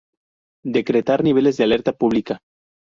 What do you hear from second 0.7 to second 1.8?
Decretar niveles de